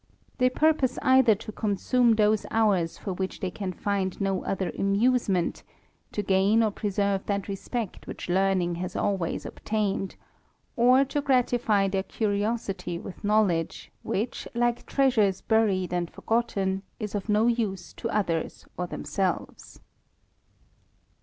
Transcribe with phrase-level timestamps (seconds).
[0.39, 5.61] They purpose either tc consume those hours for which they can find no other amusement,
[6.11, 10.15] to gain or preserve that respect which learning has always obtained;
[10.75, 17.29] or to gratify their curiosity with knowledge, which, like treasures buried and forgotten, is of
[17.29, 19.81] no use to others or themselves.